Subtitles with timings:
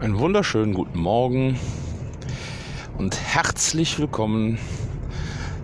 [0.00, 1.58] Einen wunderschönen guten Morgen
[2.98, 4.58] und herzlich willkommen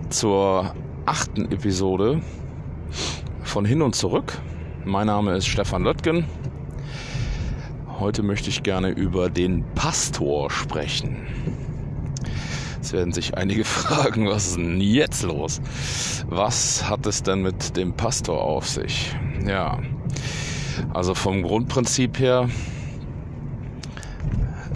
[0.09, 0.73] zur
[1.05, 2.21] achten Episode
[3.43, 4.41] von Hin und Zurück.
[4.83, 6.25] Mein Name ist Stefan Löttgen.
[7.99, 11.27] Heute möchte ich gerne über den Pastor sprechen.
[12.81, 15.61] Es werden sich einige fragen, was ist denn jetzt los?
[16.27, 19.13] Was hat es denn mit dem Pastor auf sich?
[19.45, 19.79] Ja,
[20.93, 22.49] also vom Grundprinzip her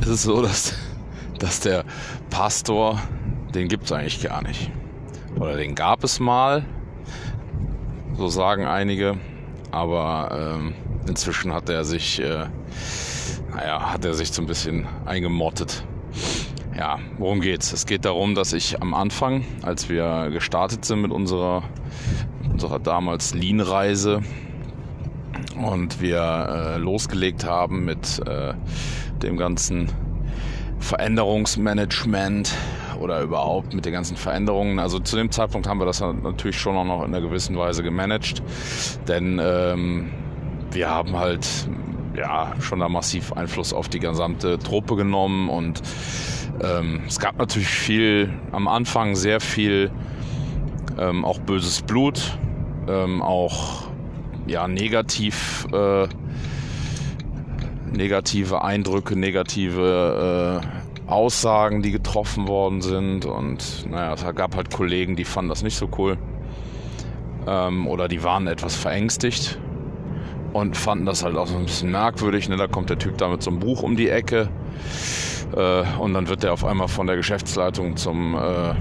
[0.01, 0.73] ist es so, dass,
[1.39, 1.85] dass der
[2.29, 3.01] Pastor,
[3.53, 4.69] den gibt es eigentlich gar nicht.
[5.39, 6.65] Oder den gab es mal,
[8.17, 9.17] so sagen einige,
[9.71, 10.73] aber ähm,
[11.07, 12.47] inzwischen hat er sich, äh,
[13.51, 15.85] naja, hat er sich so ein bisschen eingemottet.
[16.77, 17.71] Ja, worum geht's?
[17.71, 21.63] Es geht darum, dass ich am Anfang, als wir gestartet sind mit unserer,
[22.51, 24.21] unserer damals Lean-Reise
[25.65, 28.53] und wir äh, losgelegt haben mit äh,
[29.23, 29.87] dem ganzen
[30.79, 32.53] Veränderungsmanagement
[32.99, 34.77] oder überhaupt mit den ganzen Veränderungen.
[34.77, 37.83] Also zu dem Zeitpunkt haben wir das natürlich schon auch noch in einer gewissen Weise
[37.83, 38.43] gemanagt,
[39.07, 40.11] denn ähm,
[40.71, 41.47] wir haben halt
[42.17, 45.81] ja schon da massiv Einfluss auf die gesamte Truppe genommen und
[46.61, 49.91] ähm, es gab natürlich viel am Anfang sehr viel
[50.97, 52.37] ähm, auch böses Blut,
[52.87, 53.83] ähm, auch
[54.47, 56.07] ja negativ äh,
[57.91, 63.25] negative Eindrücke, negative äh, Aussagen, die getroffen worden sind.
[63.25, 66.17] Und naja, es gab halt Kollegen, die fanden das nicht so cool.
[67.47, 69.59] Ähm, oder die waren etwas verängstigt
[70.55, 72.47] und fanden das halt auch so ein bisschen merkwürdig.
[72.47, 72.55] Ne?
[72.55, 74.47] Da kommt der Typ da mit so einem Buch um die Ecke.
[75.53, 78.73] Äh, und dann wird er auf einmal von der Geschäftsleitung zum, äh,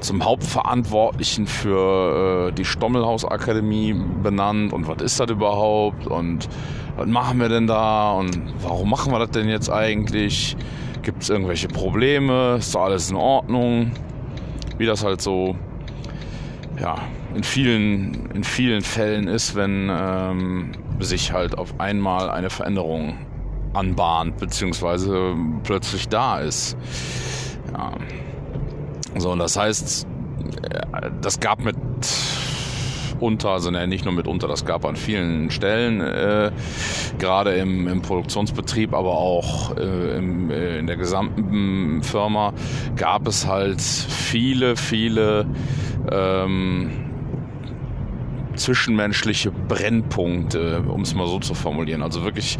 [0.00, 4.72] zum Hauptverantwortlichen für äh, die Stommelhausakademie benannt.
[4.72, 6.08] Und was ist das überhaupt?
[6.08, 6.48] Und
[6.96, 10.56] was machen wir denn da und warum machen wir das denn jetzt eigentlich?
[11.02, 12.56] Gibt es irgendwelche Probleme?
[12.58, 13.92] Ist da alles in Ordnung?
[14.76, 15.54] Wie das halt so,
[16.80, 16.96] ja,
[17.34, 23.18] in vielen, in vielen Fällen ist, wenn ähm, sich halt auf einmal eine Veränderung
[23.72, 25.34] anbahnt, beziehungsweise
[25.64, 26.76] plötzlich da ist.
[27.72, 27.92] Ja.
[29.16, 30.06] So, und das heißt,
[30.62, 31.76] äh, das gab mit
[33.20, 36.50] unter, also ne, nicht nur mitunter, das gab an vielen Stellen, äh,
[37.18, 42.52] gerade im, im, Produktionsbetrieb, aber auch äh, im, äh, in der gesamten Firma
[42.96, 45.46] gab es halt viele, viele
[46.10, 47.03] ähm,
[48.54, 52.02] zwischenmenschliche Brennpunkte, um es mal so zu formulieren.
[52.02, 52.58] Also wirklich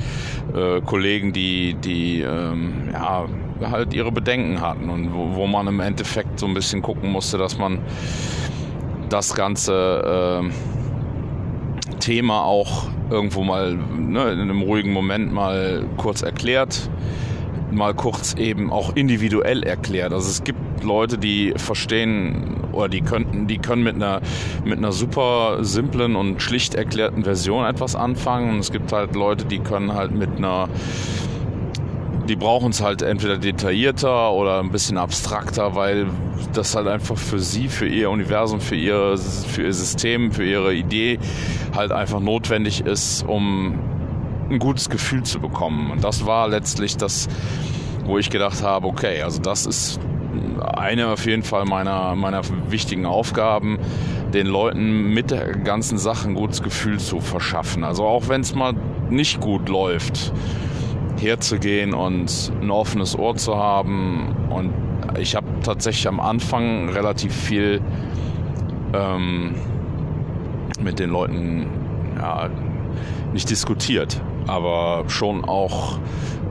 [0.54, 3.26] äh, Kollegen, die, die ähm, ja,
[3.62, 7.38] halt ihre Bedenken hatten und wo, wo, man im Endeffekt so ein bisschen gucken musste,
[7.38, 7.78] dass man
[9.08, 16.90] das ganze äh, Thema auch irgendwo mal ne, in einem ruhigen Moment mal kurz erklärt,
[17.74, 20.12] mal kurz eben auch individuell erklärt.
[20.12, 24.20] Also es gibt Leute, die verstehen oder die könnten, die können mit einer
[24.64, 28.50] mit einer super simplen und schlicht erklärten Version etwas anfangen.
[28.50, 30.68] Und es gibt halt Leute, die können halt mit einer
[32.28, 36.06] die brauchen es halt entweder detaillierter oder ein bisschen abstrakter, weil
[36.54, 40.74] das halt einfach für sie, für ihr Universum, für ihr, für ihr System, für ihre
[40.74, 41.18] Idee
[41.74, 43.78] halt einfach notwendig ist, um
[44.50, 45.90] ein gutes Gefühl zu bekommen.
[45.90, 47.28] Und das war letztlich das,
[48.04, 50.00] wo ich gedacht habe, okay, also das ist
[50.60, 53.78] eine auf jeden Fall meiner, meiner wichtigen Aufgaben,
[54.32, 57.84] den Leuten mit der ganzen Sache ein gutes Gefühl zu verschaffen.
[57.84, 58.74] Also auch wenn es mal
[59.10, 60.32] nicht gut läuft
[61.16, 64.34] herzugehen und ein offenes Ohr zu haben.
[64.50, 64.72] Und
[65.18, 67.80] ich habe tatsächlich am Anfang relativ viel
[68.92, 69.54] ähm,
[70.80, 71.66] mit den Leuten
[72.16, 72.50] ja,
[73.32, 75.98] nicht diskutiert, aber schon auch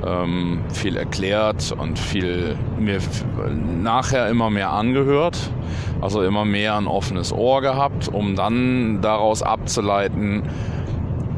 [0.05, 2.99] ähm, viel erklärt und viel mir
[3.81, 5.51] nachher immer mehr angehört.
[6.01, 10.43] Also immer mehr ein offenes Ohr gehabt, um dann daraus abzuleiten,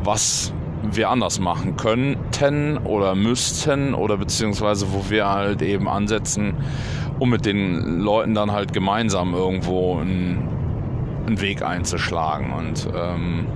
[0.03, 0.53] was
[0.91, 6.55] wir anders machen könnten oder müssten oder beziehungsweise wo wir halt eben ansetzen,
[7.19, 10.49] um mit den Leuten dann halt gemeinsam irgendwo einen,
[11.27, 12.51] einen Weg einzuschlagen.
[12.51, 13.47] Und ähm,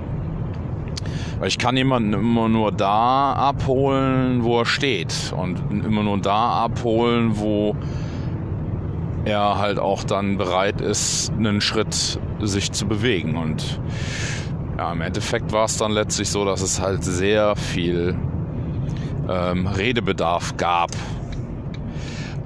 [1.45, 7.39] ich kann jemanden immer nur da abholen, wo er steht und immer nur da abholen,
[7.39, 7.75] wo
[9.25, 13.37] er halt auch dann bereit ist, einen Schritt sich zu bewegen.
[13.37, 13.79] Und
[14.77, 18.15] ja, im Endeffekt war es dann letztlich so, dass es halt sehr viel
[19.29, 20.91] ähm, Redebedarf gab.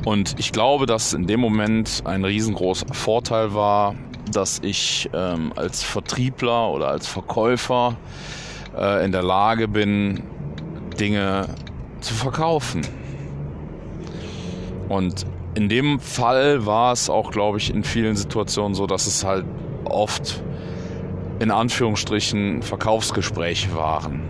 [0.06, 3.96] Und ich glaube, dass in dem Moment ein riesengroßer Vorteil war,
[4.32, 7.96] dass ich ähm, als Vertriebler oder als Verkäufer
[8.78, 10.24] äh, in der Lage bin,
[11.00, 11.48] Dinge
[12.02, 12.82] zu verkaufen.
[14.90, 15.26] Und
[15.56, 19.46] in dem Fall war es auch, glaube ich, in vielen Situationen so, dass es halt
[19.86, 20.44] oft
[21.40, 24.22] in Anführungsstrichen Verkaufsgespräche waren.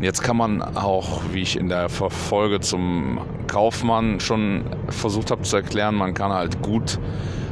[0.00, 5.56] Jetzt kann man auch, wie ich in der Folge zum Kaufmann schon versucht habe zu
[5.56, 6.98] erklären, man kann halt gut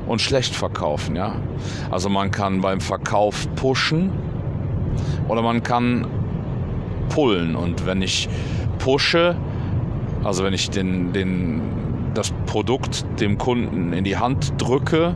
[0.07, 1.37] und schlecht verkaufen, ja.
[1.91, 4.13] Also man kann beim Verkauf pushen
[5.29, 6.07] oder man kann
[7.05, 7.57] pullen.
[7.57, 8.29] Und wenn ich
[8.79, 9.37] pushe,
[10.23, 11.63] also wenn ich den, den,
[12.15, 15.15] das Produkt dem Kunden in die Hand drücke,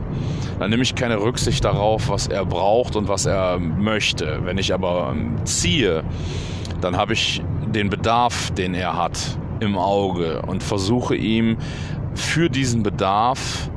[0.59, 4.41] dann nehme ich keine Rücksicht darauf, was er braucht und was er möchte.
[4.43, 5.15] Wenn ich aber
[5.45, 6.03] ziehe,
[6.81, 7.41] dann habe ich
[7.73, 11.57] den Bedarf, den er hat, im Auge und versuche ihm
[12.13, 13.69] für diesen Bedarf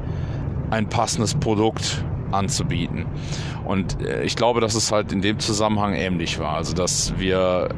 [0.70, 3.06] ein passendes Produkt anzubieten.
[3.64, 6.54] Und äh, ich glaube, dass es halt in dem Zusammenhang ähnlich war.
[6.54, 7.68] Also, dass wir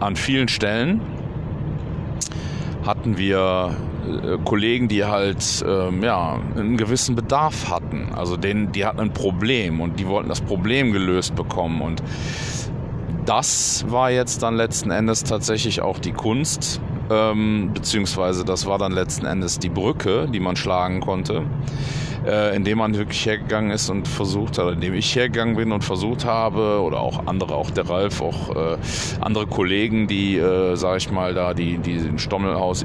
[0.00, 1.00] an vielen Stellen
[2.84, 8.08] hatten wir äh, Kollegen, die halt ähm, ja, einen gewissen Bedarf hatten.
[8.14, 11.82] Also denen, die hatten ein Problem und die wollten das Problem gelöst bekommen.
[11.82, 12.02] Und
[13.26, 16.80] das war jetzt dann letzten Endes tatsächlich auch die Kunst,
[17.10, 21.44] ähm, beziehungsweise das war dann letzten Endes die Brücke, die man schlagen konnte
[22.26, 26.24] äh, indem man wirklich hergegangen ist und versucht hat, indem ich hergegangen bin und versucht
[26.24, 28.76] habe, oder auch andere, auch der Ralf, auch äh,
[29.20, 32.84] andere Kollegen, die, äh, sag ich mal, da die, die Stommelhaus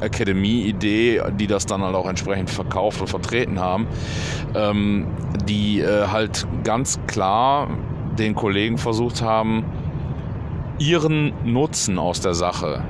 [0.00, 3.86] Akademie-Idee, die das dann halt auch entsprechend verkauft und vertreten haben,
[4.54, 5.06] ähm,
[5.46, 7.68] die äh, halt ganz klar
[8.18, 9.64] den Kollegen versucht haben,
[10.78, 12.82] ihren Nutzen aus der Sache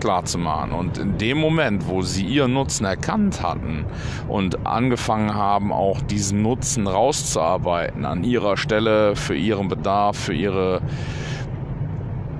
[0.00, 0.38] klar zu.
[0.38, 3.84] Und in dem Moment, wo sie ihren Nutzen erkannt hatten
[4.28, 10.80] und angefangen haben, auch diesen Nutzen rauszuarbeiten an ihrer Stelle für ihren Bedarf, für ihre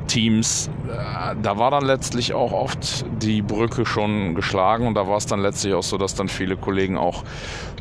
[0.08, 5.16] Teams, äh, da war dann letztlich auch oft die Brücke schon geschlagen und da war
[5.16, 7.22] es dann letztlich auch so, dass dann viele Kollegen auch,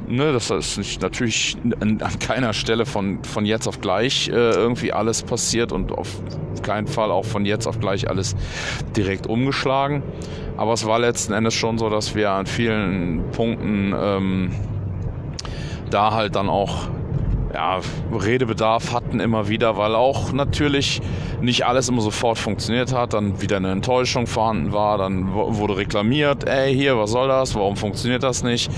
[0.07, 4.33] ne, das ist nicht, natürlich an, an keiner Stelle von, von jetzt auf gleich äh,
[4.51, 6.21] irgendwie alles passiert und auf
[6.61, 8.35] keinen Fall auch von jetzt auf gleich alles
[8.95, 10.03] direkt umgeschlagen.
[10.57, 14.51] Aber es war letzten Endes schon so, dass wir an vielen Punkten ähm,
[15.89, 16.89] da halt dann auch
[17.53, 17.79] ja,
[18.11, 21.01] Redebedarf hatten immer wieder, weil auch natürlich
[21.41, 26.47] nicht alles immer sofort funktioniert hat, dann wieder eine Enttäuschung vorhanden war, dann wurde reklamiert,
[26.47, 28.71] ey, hier, was soll das, warum funktioniert das nicht?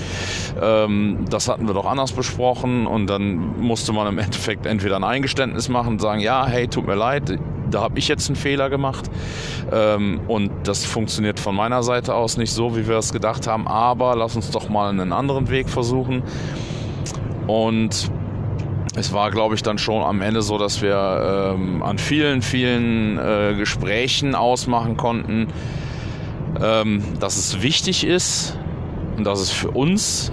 [0.60, 2.86] Ähm, das hatten wir doch anders besprochen.
[2.86, 6.86] Und dann musste man im Endeffekt entweder ein Eingeständnis machen und sagen, ja, hey, tut
[6.86, 7.38] mir leid,
[7.70, 9.10] da habe ich jetzt einen Fehler gemacht.
[9.72, 13.66] Ähm, und das funktioniert von meiner Seite aus nicht so, wie wir es gedacht haben,
[13.66, 16.22] aber lass uns doch mal einen anderen Weg versuchen.
[17.46, 18.10] Und
[19.00, 23.18] es war, glaube ich, dann schon am Ende so, dass wir ähm, an vielen, vielen
[23.18, 25.48] äh, Gesprächen ausmachen konnten,
[26.62, 28.58] ähm, dass es wichtig ist
[29.16, 30.30] und dass es für uns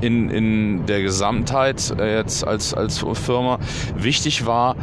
[0.00, 3.58] in, in der Gesamtheit äh, jetzt als, als Firma
[3.96, 4.76] wichtig war,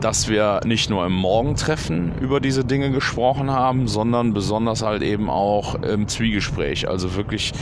[0.00, 5.30] dass wir nicht nur im Morgentreffen über diese Dinge gesprochen haben, sondern besonders halt eben
[5.30, 7.52] auch im Zwiegespräch, also wirklich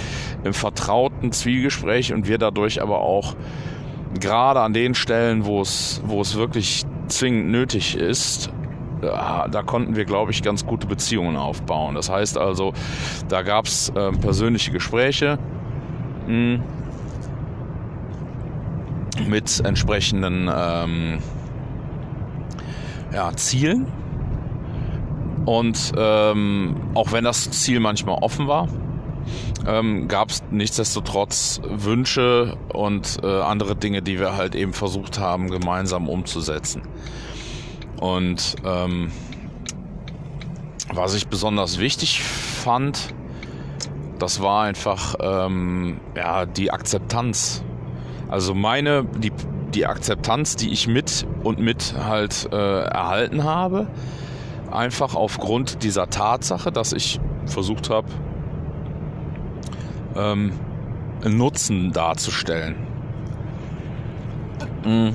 [0.45, 3.35] im vertrauten Zwiegespräch und wir dadurch aber auch
[4.19, 8.51] gerade an den Stellen, wo es, wo es wirklich zwingend nötig ist,
[9.01, 11.95] da, da konnten wir, glaube ich, ganz gute Beziehungen aufbauen.
[11.95, 12.73] Das heißt also,
[13.29, 15.39] da gab es äh, persönliche Gespräche
[16.27, 16.63] hm,
[19.27, 21.19] mit entsprechenden ähm,
[23.13, 23.87] ja, Zielen.
[25.47, 28.69] Und ähm, auch wenn das Ziel manchmal offen war,
[29.67, 35.51] ähm, gab es nichtsdestotrotz Wünsche und äh, andere Dinge, die wir halt eben versucht haben,
[35.51, 36.83] gemeinsam umzusetzen.
[38.01, 39.11] Und ähm,
[40.93, 43.15] was ich besonders wichtig fand,
[44.19, 47.63] das war einfach ähm, ja, die Akzeptanz.
[48.29, 49.33] Also meine, die,
[49.75, 53.89] die Akzeptanz, die ich mit und mit halt äh, erhalten habe,
[54.71, 58.09] einfach aufgrund dieser Tatsache, dass ich versucht habe,
[60.17, 60.53] ähm,
[61.25, 62.77] Nutzen darzustellen.
[64.83, 65.15] Hm.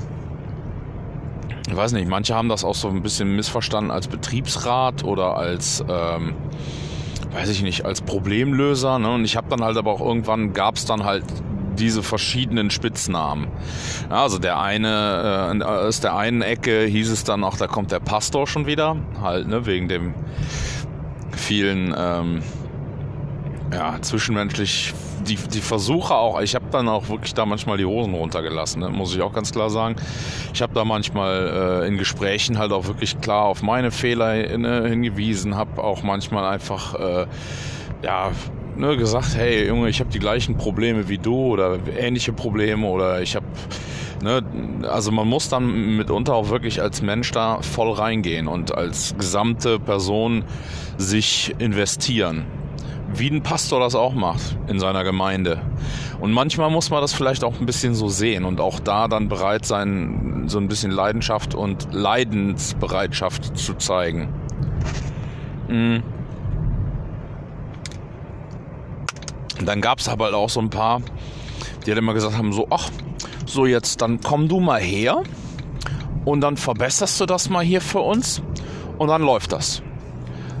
[1.68, 5.84] Ich weiß nicht, manche haben das auch so ein bisschen missverstanden als Betriebsrat oder als,
[5.88, 6.34] ähm,
[7.32, 8.98] weiß ich nicht, als Problemlöser.
[9.00, 9.12] Ne?
[9.12, 11.24] Und ich habe dann halt aber auch irgendwann gab es dann halt
[11.76, 13.48] diese verschiedenen Spitznamen.
[14.10, 17.92] Ja, also der eine, äh, aus der einen Ecke hieß es dann auch, da kommt
[17.92, 20.14] der Pastor schon wieder, halt, ne, wegen dem
[21.32, 22.42] vielen ähm,
[23.72, 24.94] ja, zwischenmenschlich,
[25.26, 28.90] die, die Versuche auch, ich habe dann auch wirklich da manchmal die Hosen runtergelassen, ne,
[28.90, 29.96] muss ich auch ganz klar sagen.
[30.54, 34.88] Ich habe da manchmal äh, in Gesprächen halt auch wirklich klar auf meine Fehler ne,
[34.88, 37.26] hingewiesen, habe auch manchmal einfach, äh,
[38.02, 38.30] ja,
[38.76, 43.20] ne, gesagt, hey Junge, ich habe die gleichen Probleme wie du oder ähnliche Probleme oder
[43.20, 43.46] ich habe
[44.22, 44.42] Ne,
[44.90, 49.78] also man muss dann mitunter auch wirklich als Mensch da voll reingehen und als gesamte
[49.78, 50.42] Person
[50.96, 52.46] sich investieren
[53.18, 55.60] wie ein Pastor das auch macht in seiner Gemeinde.
[56.20, 59.28] Und manchmal muss man das vielleicht auch ein bisschen so sehen und auch da dann
[59.28, 64.28] bereit sein, so ein bisschen Leidenschaft und Leidensbereitschaft zu zeigen.
[65.68, 66.02] Mhm.
[69.64, 71.00] Dann gab es aber auch so ein paar,
[71.84, 72.90] die halt immer gesagt haben, so, ach,
[73.46, 75.22] so jetzt, dann komm du mal her
[76.24, 78.42] und dann verbesserst du das mal hier für uns
[78.98, 79.82] und dann läuft das.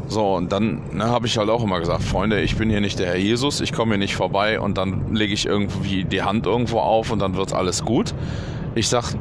[0.08, 2.98] So, und dann ne, habe ich halt auch immer gesagt, Freunde, ich bin hier nicht
[2.98, 6.46] der Herr Jesus, ich komme hier nicht vorbei und dann lege ich irgendwie die Hand
[6.46, 8.14] irgendwo auf und dann wird alles gut.
[8.74, 9.14] Ich sag,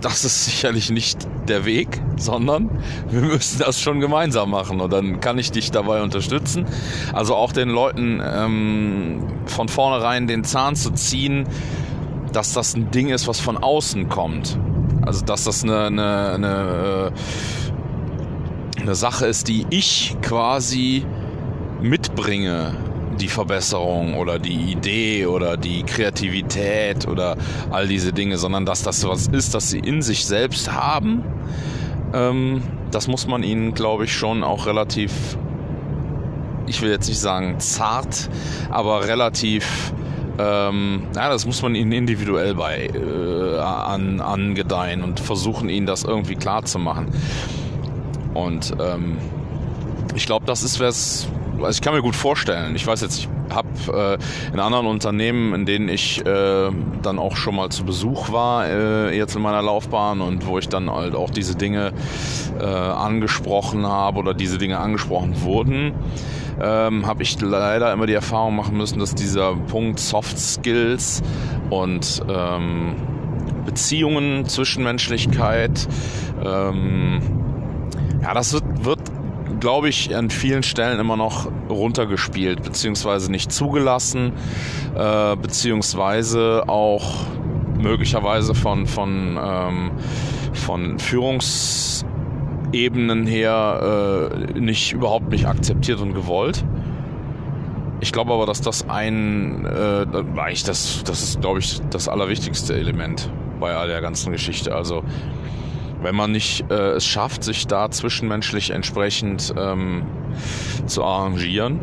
[0.00, 2.70] das ist sicherlich nicht der Weg, sondern
[3.10, 6.64] wir müssen das schon gemeinsam machen und dann kann ich dich dabei unterstützen.
[7.12, 11.46] Also auch den Leuten ähm, von vornherein den Zahn zu ziehen,
[12.32, 14.58] dass das ein Ding ist, was von außen kommt.
[15.02, 17.59] Also dass das eine, eine, eine äh,
[18.80, 21.04] eine Sache ist, die ich quasi
[21.80, 22.74] mitbringe,
[23.20, 27.36] die Verbesserung oder die Idee oder die Kreativität oder
[27.70, 31.24] all diese Dinge, sondern dass das was ist, das sie in sich selbst haben.
[32.14, 35.12] Ähm, das muss man ihnen, glaube ich, schon auch relativ,
[36.66, 38.30] ich will jetzt nicht sagen zart,
[38.70, 39.92] aber relativ
[40.38, 46.04] ähm, ja, das muss man ihnen individuell bei äh, an, angedeihen und versuchen ihnen das
[46.04, 47.08] irgendwie klar zu machen.
[48.34, 49.18] Und ähm,
[50.14, 52.74] ich glaube, das ist was, also ich kann mir gut vorstellen.
[52.76, 54.18] Ich weiß jetzt, ich habe
[54.50, 56.70] äh, in anderen Unternehmen, in denen ich äh,
[57.02, 60.68] dann auch schon mal zu Besuch war, äh, jetzt in meiner Laufbahn und wo ich
[60.68, 61.92] dann halt auch diese Dinge
[62.58, 65.94] äh, angesprochen habe oder diese Dinge angesprochen wurden,
[66.60, 71.22] ähm, habe ich leider immer die Erfahrung machen müssen, dass dieser Punkt Soft Skills
[71.70, 72.94] und ähm,
[73.64, 75.88] Beziehungen, Zwischenmenschlichkeit,
[76.44, 77.39] ähm,
[78.22, 79.00] ja, das wird, wird
[79.60, 84.32] glaube ich, an vielen Stellen immer noch runtergespielt, beziehungsweise nicht zugelassen,
[84.96, 87.26] äh, beziehungsweise auch
[87.78, 89.90] möglicherweise von, von, ähm,
[90.52, 96.64] von Führungsebenen her äh, nicht überhaupt nicht akzeptiert und gewollt.
[98.00, 102.74] Ich glaube aber, dass das ein, äh, eigentlich das, das ist, glaube ich, das allerwichtigste
[102.74, 104.74] Element bei all der ganzen Geschichte.
[104.74, 105.04] Also
[106.02, 110.02] wenn man nicht äh, es schafft, sich da zwischenmenschlich entsprechend ähm,
[110.86, 111.80] zu arrangieren.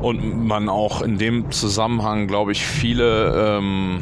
[0.00, 3.98] Und man auch in dem Zusammenhang, glaube ich, viele, ähm,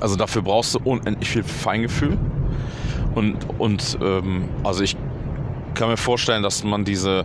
[0.00, 2.18] also dafür brauchst du unendlich viel Feingefühl.
[3.14, 4.94] Und, und ähm, also ich
[5.74, 7.24] kann mir vorstellen, dass man diese,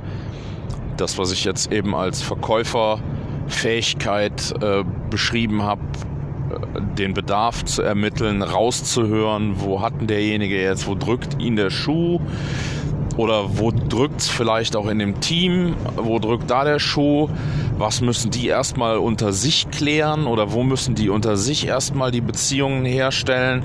[0.97, 5.81] das, was ich jetzt eben als Verkäuferfähigkeit äh, beschrieben habe,
[6.97, 12.19] den Bedarf zu ermitteln, rauszuhören, wo hat denn derjenige jetzt, wo drückt ihn der Schuh?
[13.15, 17.29] Oder wo drückt es vielleicht auch in dem Team, wo drückt da der Schuh,
[17.77, 20.25] was müssen die erstmal unter sich klären?
[20.25, 23.61] Oder wo müssen die unter sich erstmal die Beziehungen herstellen,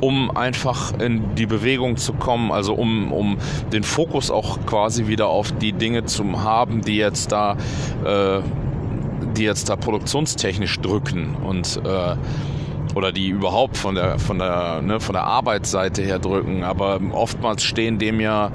[0.00, 3.38] um einfach in die Bewegung zu kommen, also um, um
[3.72, 7.56] den Fokus auch quasi wieder auf die Dinge zu haben, die jetzt da
[8.04, 8.40] äh,
[9.32, 12.16] die jetzt da produktionstechnisch drücken und äh,
[12.94, 17.62] oder die überhaupt von der von der ne, von der Arbeitsseite her drücken, aber oftmals
[17.62, 18.52] stehen dem ja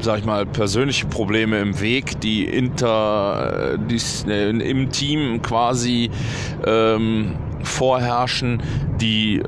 [0.00, 6.10] sag ich mal persönliche Probleme im Weg, die inter äh, im Team quasi
[6.64, 8.62] ähm, vorherrschen,
[9.00, 9.42] die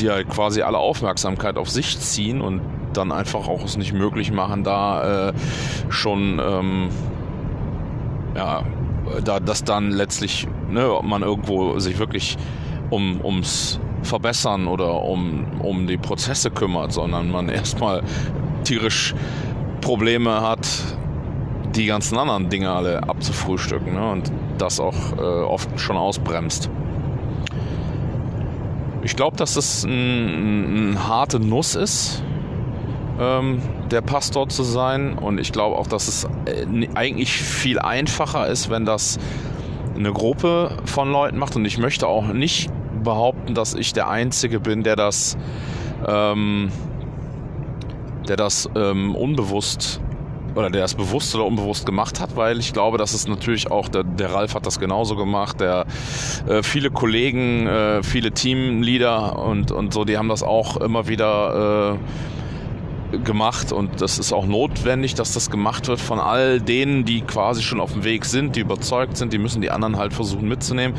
[0.00, 2.60] die halt quasi alle Aufmerksamkeit auf sich ziehen und
[2.92, 5.32] dann einfach auch es nicht möglich machen, da äh,
[5.88, 6.88] schon ähm,
[8.34, 8.64] ja
[9.24, 12.36] da das dann letztlich ne, man irgendwo sich wirklich
[12.90, 18.02] um, ums Verbessern oder um, um die Prozesse kümmert, sondern man erstmal
[18.64, 19.14] tierisch
[19.80, 20.66] Probleme hat,
[21.74, 26.70] die ganzen anderen Dinge alle abzufrühstücken ne, und das auch äh, oft schon ausbremst.
[29.02, 32.22] Ich glaube, dass das ein, eine harte Nuss ist,
[33.18, 33.60] ähm,
[33.90, 35.18] der Pastor zu sein.
[35.18, 39.18] Und ich glaube auch, dass es äh, eigentlich viel einfacher ist, wenn das
[39.96, 41.56] eine Gruppe von Leuten macht.
[41.56, 42.70] Und ich möchte auch nicht
[43.02, 45.36] behaupten, dass ich der Einzige bin, der das,
[46.06, 46.70] ähm,
[48.28, 50.00] der das ähm, unbewusst
[50.54, 53.88] oder der es bewusst oder unbewusst gemacht hat, weil ich glaube, dass es natürlich auch,
[53.88, 55.86] der, der Ralf hat das genauso gemacht, der
[56.48, 61.94] äh, viele Kollegen, äh, viele Teamleader und, und so, die haben das auch immer wieder
[61.94, 61.98] äh,
[63.24, 67.62] gemacht und das ist auch notwendig, dass das gemacht wird von all denen, die quasi
[67.62, 70.96] schon auf dem Weg sind, die überzeugt sind, die müssen die anderen halt versuchen mitzunehmen.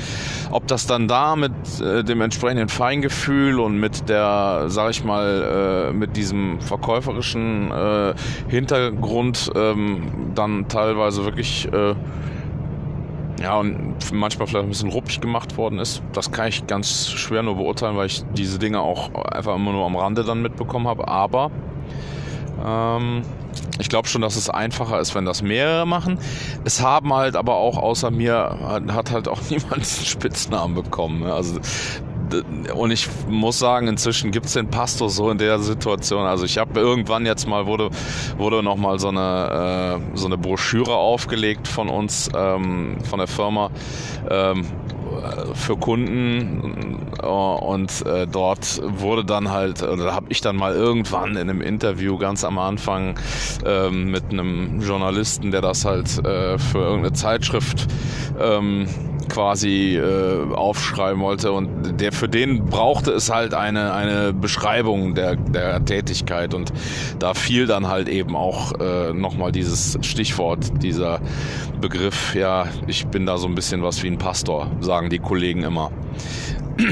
[0.51, 1.51] Ob das dann da mit
[1.81, 8.13] äh, dem entsprechenden Feingefühl und mit der, sag ich mal, äh, mit diesem verkäuferischen äh,
[8.47, 11.95] Hintergrund ähm, dann teilweise wirklich äh,
[13.41, 16.01] ja, und manchmal vielleicht ein bisschen ruppig gemacht worden ist.
[16.13, 19.85] Das kann ich ganz schwer nur beurteilen, weil ich diese Dinge auch einfach immer nur
[19.85, 21.07] am Rande dann mitbekommen habe.
[21.07, 21.51] Aber
[22.65, 23.23] ähm,
[23.79, 26.19] ich glaube schon, dass es einfacher ist, wenn das mehrere machen.
[26.65, 31.21] Es haben halt aber auch außer mir hat halt auch niemand einen Spitznamen bekommen.
[31.21, 31.33] Ne?
[31.33, 31.59] Also
[32.75, 36.25] und ich muss sagen, inzwischen gibt es den Pastor so in der Situation.
[36.25, 37.89] Also ich habe irgendwann jetzt mal wurde
[38.37, 43.27] wurde noch mal so eine äh, so eine Broschüre aufgelegt von uns ähm, von der
[43.27, 43.71] Firma
[44.29, 44.65] ähm,
[45.53, 51.49] für Kunden und äh, dort wurde dann halt, oder habe ich dann mal irgendwann in
[51.49, 53.19] einem Interview ganz am Anfang
[53.65, 57.87] ähm, mit einem Journalisten, der das halt äh, für irgendeine Zeitschrift
[58.39, 58.87] ähm,
[59.29, 61.51] quasi äh, aufschreiben wollte.
[61.51, 66.53] Und der für den brauchte es halt eine eine Beschreibung der der Tätigkeit.
[66.53, 66.73] Und
[67.19, 71.19] da fiel dann halt eben auch äh, nochmal dieses Stichwort dieser
[71.79, 75.63] Begriff ja ich bin da so ein bisschen was wie ein Pastor sagen die Kollegen
[75.63, 75.91] immer.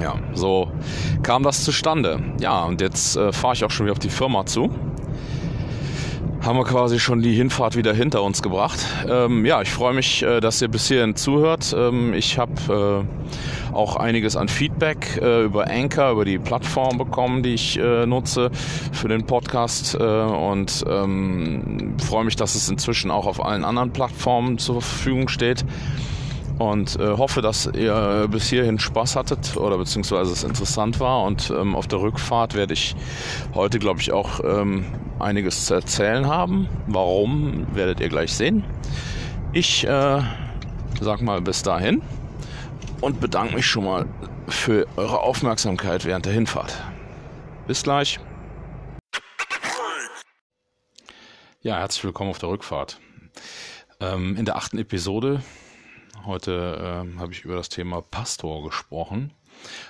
[0.00, 0.68] Ja so
[1.22, 2.18] kam das zustande.
[2.40, 4.70] Ja und jetzt äh, fahre ich auch schon wieder auf die Firma zu
[6.42, 8.84] haben wir quasi schon die Hinfahrt wieder hinter uns gebracht.
[9.08, 11.74] Ähm, ja, ich freue mich, äh, dass ihr bis hierhin zuhört.
[11.76, 13.06] Ähm, ich habe
[13.70, 18.06] äh, auch einiges an Feedback äh, über Anchor, über die Plattform bekommen, die ich äh,
[18.06, 18.50] nutze
[18.92, 23.92] für den Podcast äh, und ähm, freue mich, dass es inzwischen auch auf allen anderen
[23.92, 25.64] Plattformen zur Verfügung steht
[26.70, 31.24] und äh, hoffe, dass ihr bis hierhin Spaß hattet oder beziehungsweise es interessant war.
[31.24, 32.94] Und ähm, auf der Rückfahrt werde ich
[33.54, 34.84] heute, glaube ich, auch ähm,
[35.18, 36.68] einiges zu erzählen haben.
[36.86, 38.64] Warum, werdet ihr gleich sehen.
[39.52, 40.22] Ich äh,
[41.00, 42.02] sag mal bis dahin
[43.00, 44.06] und bedanke mich schon mal
[44.48, 46.82] für eure Aufmerksamkeit während der Hinfahrt.
[47.66, 48.18] Bis gleich.
[51.60, 52.98] Ja, herzlich willkommen auf der Rückfahrt.
[54.00, 55.42] Ähm, in der achten Episode
[56.24, 59.32] Heute äh, habe ich über das Thema Pastor gesprochen.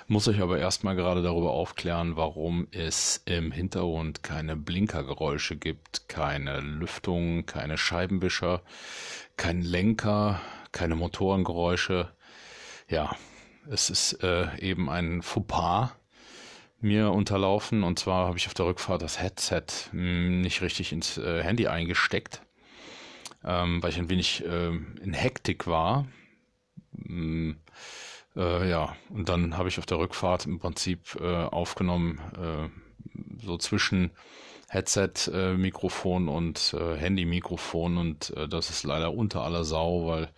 [0.07, 6.59] Muss euch aber erstmal gerade darüber aufklären, warum es im Hintergrund keine Blinkergeräusche gibt, keine
[6.59, 8.63] Lüftung, keine Scheibenwischer,
[9.37, 10.41] kein Lenker,
[10.71, 12.11] keine Motorengeräusche.
[12.89, 13.15] Ja,
[13.69, 15.91] es ist äh, eben ein Fauxpas
[16.79, 21.17] mir unterlaufen und zwar habe ich auf der Rückfahrt das Headset hm, nicht richtig ins
[21.17, 22.41] äh, Handy eingesteckt,
[23.45, 26.07] ähm, weil ich ein wenig äh, in Hektik war
[26.93, 27.53] Mm,
[28.35, 33.57] äh, ja, und dann habe ich auf der Rückfahrt im Prinzip äh, aufgenommen, äh, so
[33.57, 34.11] zwischen
[34.69, 40.29] Headset-Mikrofon und äh, Handy-Mikrofon und äh, das ist leider unter aller Sau, weil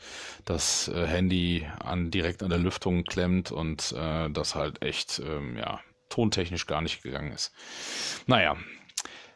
[0.43, 5.57] das äh, Handy an, direkt an der Lüftung klemmt und äh, das halt echt, ähm,
[5.57, 7.53] ja, tontechnisch gar nicht gegangen ist.
[8.27, 8.57] Naja,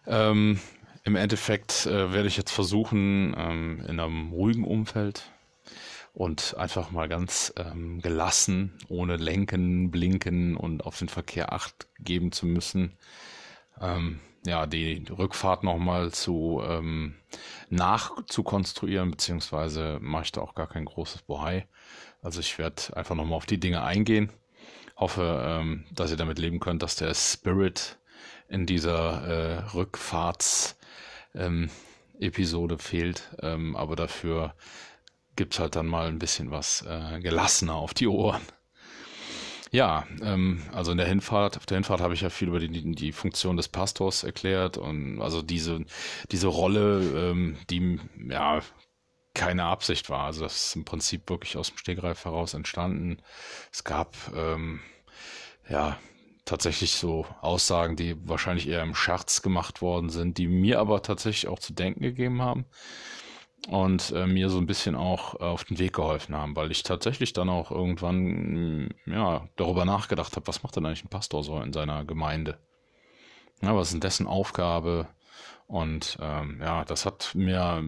[0.05, 0.60] ähm,
[1.05, 5.32] im Endeffekt äh, werde ich jetzt versuchen, ähm, in einem ruhigen Umfeld
[6.13, 12.31] und einfach mal ganz ähm, gelassen, ohne lenken, blinken und auf den Verkehr acht geben
[12.31, 12.97] zu müssen,
[13.79, 17.15] ähm, ja, die Rückfahrt nochmal zu ähm,
[17.69, 21.67] nachzukonstruieren, beziehungsweise mache ich da auch gar kein großes Bohai.
[22.21, 24.31] Also ich werde einfach nochmal auf die Dinge eingehen.
[24.95, 27.97] Hoffe, ähm, dass ihr damit leben könnt, dass der Spirit
[28.49, 30.77] in dieser äh, Rückfahrts
[31.35, 31.69] ähm,
[32.19, 34.55] Episode fehlt, ähm, aber dafür
[35.39, 38.41] gibt es halt dann mal ein bisschen was äh, gelassener auf die Ohren.
[39.71, 42.93] Ja, ähm, also in der Hinfahrt, auf der Hinfahrt habe ich ja viel über die,
[42.93, 45.86] die Funktion des Pastors erklärt und also diese,
[46.30, 48.60] diese Rolle, ähm, die ja
[49.34, 50.25] keine Absicht war.
[50.25, 53.21] Also das ist im Prinzip wirklich aus dem Stegreif heraus entstanden.
[53.71, 54.82] Es gab ähm,
[55.69, 55.97] ja
[56.43, 61.47] tatsächlich so Aussagen, die wahrscheinlich eher im Scherz gemacht worden sind, die mir aber tatsächlich
[61.47, 62.65] auch zu denken gegeben haben
[63.67, 66.83] und äh, mir so ein bisschen auch äh, auf den Weg geholfen haben, weil ich
[66.83, 71.43] tatsächlich dann auch irgendwann mm, ja darüber nachgedacht habe, was macht denn eigentlich ein Pastor
[71.43, 72.57] so in seiner Gemeinde?
[73.61, 75.07] Ja, was ist denn dessen Aufgabe?
[75.67, 77.83] Und ähm, ja, das hat mir,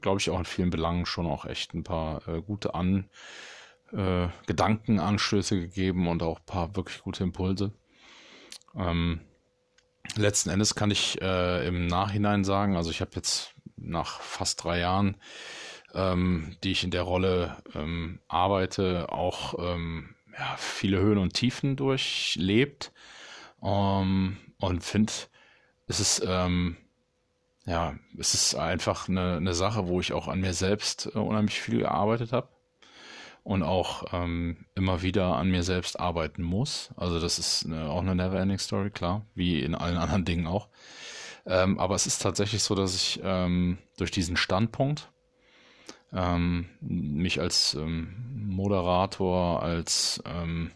[0.00, 3.10] glaube ich, auch in vielen Belangen schon auch echt ein paar äh, gute An
[3.92, 7.72] äh, Gedankenanstöße gegeben und auch ein paar wirklich gute Impulse.
[8.76, 9.22] Ähm,
[10.14, 14.80] letzten Endes kann ich äh, im Nachhinein sagen, also ich habe jetzt nach fast drei
[14.80, 15.16] Jahren,
[15.94, 21.76] ähm, die ich in der Rolle ähm, arbeite, auch ähm, ja, viele Höhen und Tiefen
[21.76, 22.92] durchlebt
[23.62, 25.12] ähm, und finde,
[25.86, 26.76] es ist ähm,
[27.66, 31.60] ja, es ist einfach eine, eine Sache, wo ich auch an mir selbst äh, unheimlich
[31.60, 32.48] viel gearbeitet habe
[33.42, 36.90] und auch ähm, immer wieder an mir selbst arbeiten muss.
[36.96, 40.68] Also das ist eine, auch eine Never-Ending Story, klar, wie in allen anderen Dingen auch.
[41.46, 45.10] Ähm, aber es ist tatsächlich so, dass ich ähm, durch diesen Standpunkt
[46.12, 50.72] ähm, mich als ähm, Moderator, als ähm,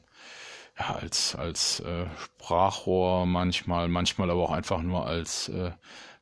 [0.79, 5.73] ja, als als äh, Sprachrohr manchmal, manchmal aber auch einfach nur als äh,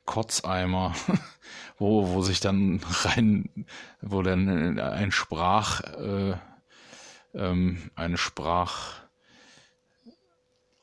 [0.04, 0.94] Kotzeimer,
[1.78, 3.66] wo, wo sich dann rein,
[4.00, 6.34] wo dann ein Sprach, äh,
[7.34, 8.16] ähm, eine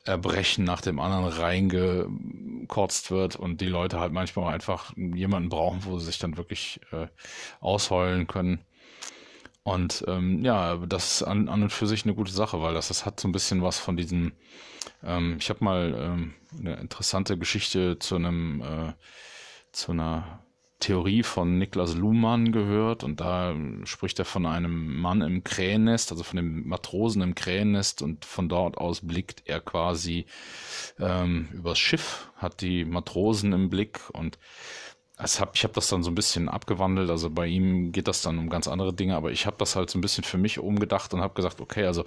[0.06, 5.98] Spracherbrechen nach dem anderen reingekotzt wird und die Leute halt manchmal einfach jemanden brauchen, wo
[5.98, 7.08] sie sich dann wirklich äh,
[7.60, 8.60] ausheulen können.
[9.64, 12.88] Und ähm, ja, das ist an, an und für sich eine gute Sache, weil das,
[12.88, 14.32] das hat so ein bisschen was von diesem
[15.02, 18.92] ähm, ich habe mal ähm, eine interessante Geschichte zu einem äh,
[19.72, 20.45] zu einer
[20.78, 26.22] Theorie von Niklas Luhmann gehört und da spricht er von einem Mann im Krähennest, also
[26.22, 30.26] von dem Matrosen im Krähennest und von dort aus blickt er quasi
[30.98, 34.38] ähm, übers Schiff, hat die Matrosen im Blick und
[35.18, 37.08] es hab, ich habe das dann so ein bisschen abgewandelt.
[37.08, 39.88] Also bei ihm geht das dann um ganz andere Dinge, aber ich habe das halt
[39.88, 42.04] so ein bisschen für mich umgedacht und habe gesagt, okay, also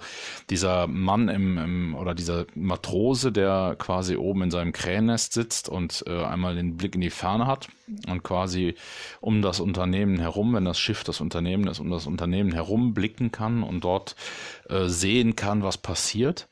[0.48, 6.04] dieser Mann im, im oder dieser Matrose, der quasi oben in seinem Krähennest sitzt und
[6.06, 7.68] äh, einmal den Blick in die Ferne hat
[8.08, 8.76] und quasi
[9.20, 13.32] um das Unternehmen herum, wenn das Schiff das Unternehmen ist, um das Unternehmen herum blicken
[13.32, 14.14] kann und dort
[14.68, 16.46] äh, sehen kann, was passiert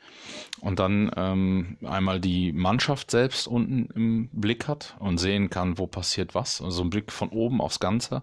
[0.60, 5.86] und dann ähm, einmal die Mannschaft selbst unten im Blick hat und sehen kann, wo
[5.86, 6.60] passiert was.
[6.60, 8.22] Also ein Blick von oben aufs Ganze,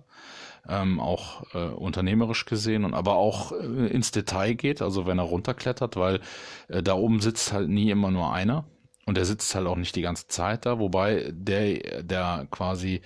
[0.68, 5.26] ähm, auch äh, unternehmerisch gesehen und aber auch äh, ins Detail geht, also wenn er
[5.26, 6.22] runterklettert, weil
[6.68, 8.66] äh, da oben sitzt halt nie immer nur einer
[9.06, 13.02] und der sitzt halt auch nicht die ganze Zeit da, wobei der, der quasi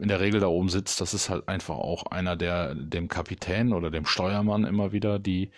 [0.00, 3.72] in der Regel da oben sitzt, das ist halt einfach auch einer, der dem Kapitän
[3.72, 5.50] oder dem Steuermann immer wieder die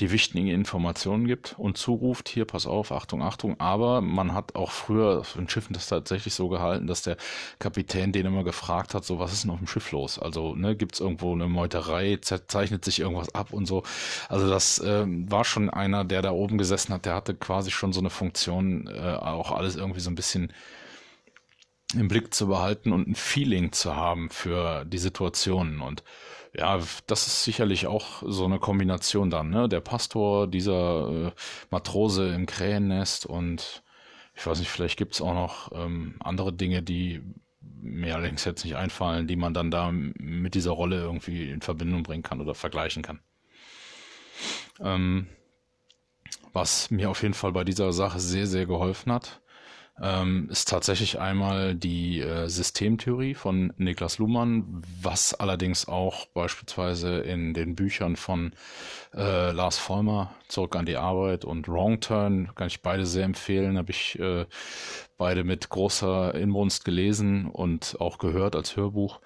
[0.00, 3.60] die wichtigen Informationen gibt und zuruft, hier, pass auf, Achtung, Achtung.
[3.60, 7.16] Aber man hat auch früher den Schiffen das tatsächlich so gehalten, dass der
[7.58, 10.18] Kapitän den immer gefragt hat, so, was ist denn auf dem Schiff los?
[10.18, 13.82] Also, ne, gibt's irgendwo eine Meuterei, zeichnet sich irgendwas ab und so.
[14.28, 17.92] Also das ähm, war schon einer, der da oben gesessen hat, der hatte quasi schon
[17.92, 20.52] so eine Funktion, äh, auch alles irgendwie so ein bisschen
[21.94, 26.04] im Blick zu behalten und ein Feeling zu haben für die Situationen und
[26.54, 29.68] ja, das ist sicherlich auch so eine Kombination dann, ne?
[29.68, 31.32] Der Pastor, dieser äh,
[31.70, 33.82] Matrose im Krähennest und
[34.34, 37.22] ich weiß nicht, vielleicht gibt's auch noch ähm, andere Dinge, die
[37.60, 42.02] mir allerdings jetzt nicht einfallen, die man dann da mit dieser Rolle irgendwie in Verbindung
[42.02, 43.20] bringen kann oder vergleichen kann.
[44.80, 45.26] Ähm,
[46.52, 49.40] was mir auf jeden Fall bei dieser Sache sehr, sehr geholfen hat,
[50.00, 57.52] ähm, ist tatsächlich einmal die äh, Systemtheorie von Niklas Luhmann, was allerdings auch beispielsweise in
[57.52, 58.52] den Büchern von
[59.14, 63.76] äh, Lars Vollmer, Zurück an die Arbeit und Wrong Turn, kann ich beide sehr empfehlen,
[63.76, 64.46] habe ich äh,
[65.18, 69.20] beide mit großer Inbrunst gelesen und auch gehört als Hörbuch.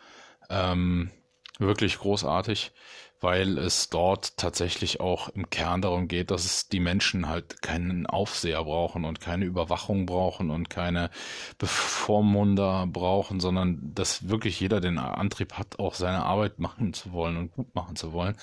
[0.51, 1.11] Ähm,
[1.59, 2.73] wirklich großartig
[3.21, 8.07] weil es dort tatsächlich auch im Kern darum geht, dass es die Menschen halt keinen
[8.07, 11.11] Aufseher brauchen und keine Überwachung brauchen und keine
[11.59, 17.37] Bevormunder brauchen, sondern dass wirklich jeder den Antrieb hat, auch seine Arbeit machen zu wollen
[17.37, 18.37] und gut machen zu wollen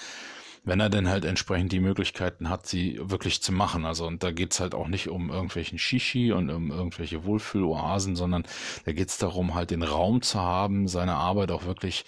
[0.63, 3.86] wenn er denn halt entsprechend die Möglichkeiten hat, sie wirklich zu machen.
[3.86, 8.43] Also und da geht's halt auch nicht um irgendwelchen Shishi und um irgendwelche Wohlfühloasen, sondern
[8.86, 12.05] da geht's darum, halt den Raum zu haben, seine Arbeit auch wirklich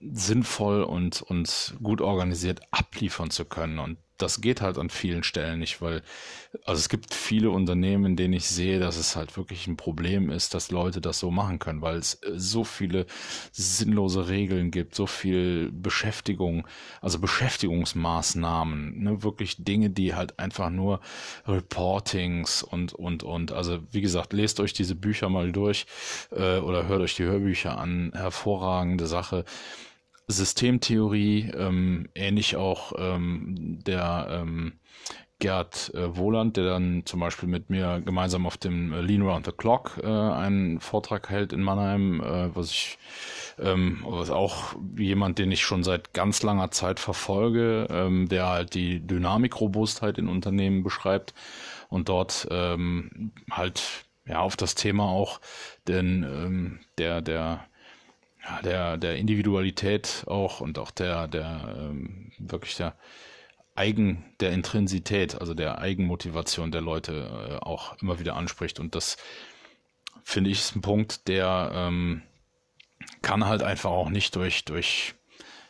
[0.00, 3.78] sinnvoll und, und gut organisiert abliefern zu können.
[3.78, 6.02] Und das geht halt an vielen Stellen nicht, weil,
[6.64, 10.30] also es gibt viele Unternehmen, in denen ich sehe, dass es halt wirklich ein Problem
[10.30, 13.06] ist, dass Leute das so machen können, weil es äh, so viele
[13.52, 16.66] sinnlose Regeln gibt, so viel Beschäftigung,
[17.00, 21.00] also Beschäftigungsmaßnahmen, ne, wirklich Dinge, die halt einfach nur
[21.46, 25.86] Reportings und, und, und, also wie gesagt, lest euch diese Bücher mal durch
[26.30, 29.44] äh, oder hört euch die Hörbücher an, hervorragende Sache
[30.26, 34.74] Systemtheorie, ähm, ähnlich auch ähm, der ähm,
[35.40, 39.52] Gerd äh, Wohland, der dann zum Beispiel mit mir gemeinsam auf dem Lean Round the
[39.52, 42.98] Clock äh, einen Vortrag hält in Mannheim, äh, was ich
[43.58, 48.74] ähm, was auch jemand, den ich schon seit ganz langer Zeit verfolge, ähm, der halt
[48.74, 51.34] die Dynamikrobustheit in Unternehmen beschreibt
[51.88, 55.40] und dort ähm, halt ja auf das Thema auch
[55.88, 57.66] denn ähm, der der
[58.44, 62.96] ja, der, der Individualität auch und auch der, der ähm, wirklich der
[63.74, 68.78] Eigen, der Intrinsität, also der Eigenmotivation der Leute äh, auch immer wieder anspricht.
[68.78, 69.16] Und das
[70.22, 72.22] finde ich ist ein Punkt, der ähm,
[73.22, 75.14] kann halt einfach auch nicht durch, durch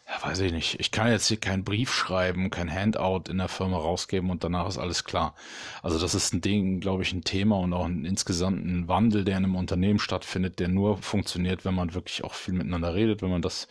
[0.07, 0.79] ja, weiß ich nicht.
[0.81, 4.69] Ich kann jetzt hier keinen Brief schreiben, kein Handout in der Firma rausgeben und danach
[4.69, 5.35] ist alles klar.
[5.83, 9.25] Also das ist ein Ding, glaube ich, ein Thema und auch ein insgesamt ein Wandel,
[9.25, 13.23] der in einem Unternehmen stattfindet, der nur funktioniert, wenn man wirklich auch viel miteinander redet,
[13.23, 13.67] wenn man das,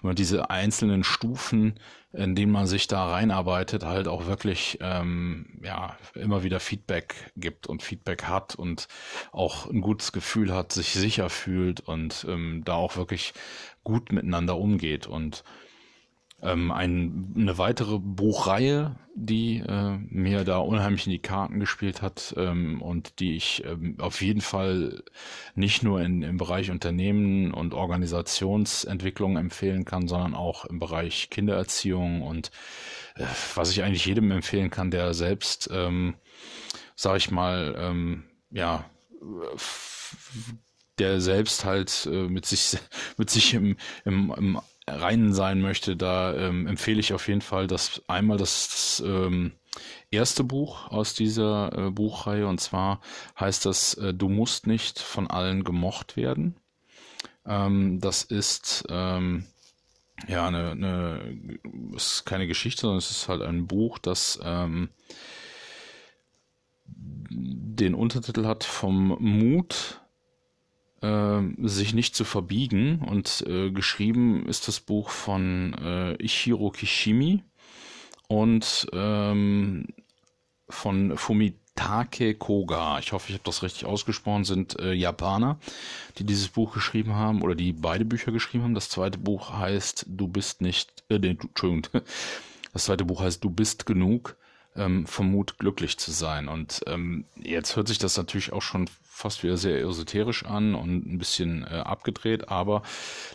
[0.00, 1.80] wenn man diese einzelnen Stufen,
[2.12, 7.66] in denen man sich da reinarbeitet, halt auch wirklich ähm, ja immer wieder Feedback gibt
[7.66, 8.86] und Feedback hat und
[9.32, 13.34] auch ein gutes Gefühl hat, sich sicher fühlt und ähm, da auch wirklich
[13.84, 15.06] gut miteinander umgeht.
[15.06, 15.44] Und
[16.44, 22.34] ähm, ein, eine weitere Buchreihe, die äh, mir da unheimlich in die Karten gespielt hat
[22.36, 25.04] ähm, und die ich ähm, auf jeden Fall
[25.54, 32.22] nicht nur in, im Bereich Unternehmen und Organisationsentwicklung empfehlen kann, sondern auch im Bereich Kindererziehung
[32.22, 32.50] und
[33.14, 36.14] äh, was ich eigentlich jedem empfehlen kann, der selbst, ähm,
[36.96, 38.84] sag ich mal, ähm, ja,
[40.98, 42.78] der selbst halt äh, mit sich
[43.16, 47.66] mit sich im, im, im rein sein möchte, da ähm, empfehle ich auf jeden Fall
[47.66, 49.52] das einmal das, das ähm,
[50.10, 53.00] erste Buch aus dieser äh, Buchreihe und zwar
[53.38, 56.56] heißt das äh, Du musst nicht von allen gemocht werden.
[57.46, 59.46] Ähm, das ist ähm,
[60.28, 61.38] ja eine, eine
[61.94, 64.90] ist keine Geschichte, sondern es ist halt ein Buch, das ähm,
[66.86, 70.03] den Untertitel hat vom Mut
[71.62, 73.00] sich nicht zu verbiegen.
[73.00, 77.42] Und äh, geschrieben ist das Buch von äh, Ichiro Kishimi
[78.28, 79.86] und ähm,
[80.68, 82.98] von Fumitake Koga.
[82.98, 84.44] Ich hoffe, ich habe das richtig ausgesprochen.
[84.44, 85.58] Sind äh, Japaner,
[86.18, 88.74] die dieses Buch geschrieben haben oder die beide Bücher geschrieben haben.
[88.74, 91.86] Das zweite Buch heißt Du bist nicht, äh, nee, Entschuldigung.
[92.72, 94.36] Das zweite Buch heißt Du bist genug
[94.74, 96.48] ähm, vom glücklich zu sein.
[96.48, 101.06] Und ähm, jetzt hört sich das natürlich auch schon fast wieder sehr esoterisch an und
[101.06, 102.82] ein bisschen äh, abgedreht, aber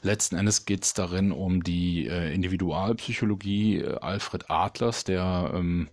[0.02, 5.89] letzten Endes geht es darin um die äh, Individualpsychologie äh, Alfred Adlers, der ähm,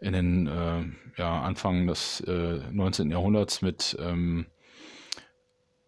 [0.00, 0.82] in den äh,
[1.16, 3.10] ja, Anfang des äh, 19.
[3.10, 4.46] Jahrhunderts mit ähm,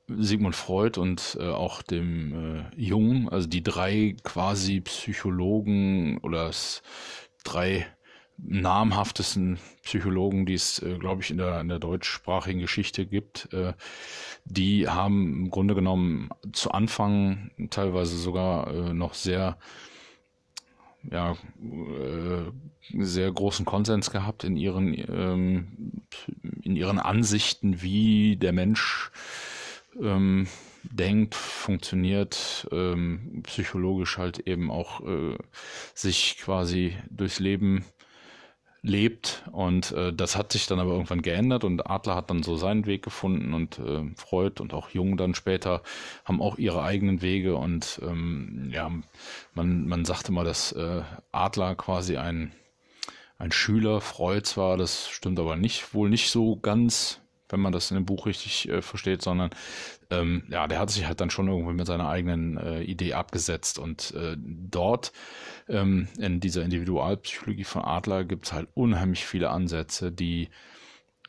[0.09, 6.53] Sigmund Freud und äh, auch dem äh, Jung, also die drei quasi Psychologen oder
[7.43, 7.87] drei
[8.39, 13.73] namhaftesten Psychologen, die es, äh, glaube ich, in der, in der deutschsprachigen Geschichte gibt, äh,
[14.45, 19.57] die haben im Grunde genommen zu Anfang teilweise sogar äh, noch sehr
[21.11, 26.03] ja, äh, sehr großen Konsens gehabt in ihren, ähm,
[26.63, 29.11] in ihren Ansichten, wie der Mensch
[30.01, 30.47] ähm,
[30.83, 35.37] denkt, funktioniert, ähm, psychologisch halt eben auch äh,
[35.95, 37.85] sich quasi durchs Leben
[38.87, 39.43] lebt.
[39.53, 42.87] Und äh, das hat sich dann aber irgendwann geändert und Adler hat dann so seinen
[42.87, 45.83] Weg gefunden und äh, Freud und auch Jung dann später
[46.25, 47.57] haben auch ihre eigenen Wege.
[47.57, 48.91] Und ähm, ja,
[49.55, 52.53] man, man sagte mal, dass äh, Adler quasi ein,
[53.39, 57.91] ein Schüler Freuds war, das stimmt aber nicht, wohl nicht so ganz, wenn man das
[57.91, 59.51] in dem Buch richtig äh, versteht, sondern
[60.11, 63.79] ähm, ja, der hat sich halt dann schon irgendwie mit seiner eigenen äh, Idee abgesetzt
[63.79, 65.13] und äh, dort
[65.69, 70.49] ähm, in dieser Individualpsychologie von Adler gibt es halt unheimlich viele Ansätze, die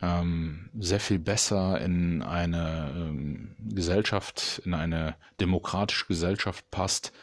[0.02, 7.14] ähm, sehr viel besser in eine ähm, Gesellschaft, in eine demokratische Gesellschaft passt,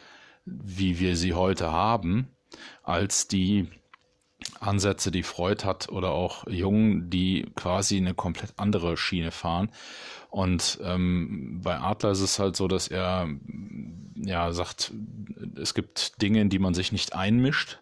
[0.44, 2.28] wie wir sie heute haben,
[2.83, 3.68] als die
[4.61, 9.70] Ansätze, die Freud hat oder auch Jung, die quasi eine komplett andere Schiene fahren.
[10.30, 13.28] Und ähm, bei Adler ist es halt so, dass er
[14.16, 14.92] ja sagt,
[15.57, 17.78] es gibt Dinge, in die man sich nicht einmischt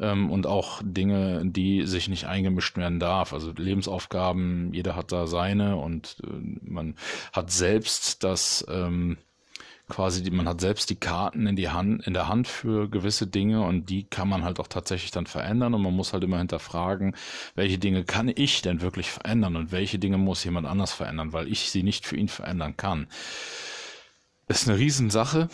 [0.00, 3.32] ähm, und auch Dinge, die sich nicht eingemischt werden darf.
[3.32, 6.28] Also Lebensaufgaben, jeder hat da seine und äh,
[6.62, 6.94] man
[7.32, 9.18] hat selbst das ähm,
[9.88, 13.26] quasi, die, man hat selbst die Karten in die Hand, in der Hand für gewisse
[13.26, 16.38] Dinge und die kann man halt auch tatsächlich dann verändern und man muss halt immer
[16.38, 17.14] hinterfragen,
[17.54, 21.48] welche Dinge kann ich denn wirklich verändern und welche Dinge muss jemand anders verändern, weil
[21.48, 23.06] ich sie nicht für ihn verändern kann.
[24.48, 25.48] Ist eine Riesensache.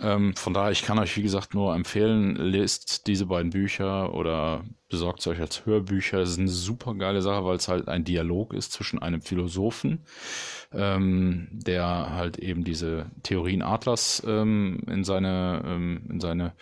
[0.00, 4.64] Ähm, von daher, ich kann euch, wie gesagt, nur empfehlen, lest diese beiden Bücher oder
[4.88, 6.18] besorgt sie euch als Hörbücher.
[6.18, 10.04] Das ist eine super geile Sache, weil es halt ein Dialog ist zwischen einem Philosophen,
[10.72, 16.54] ähm, der halt eben diese Theorien Atlas ähm, in seine, ähm, in seine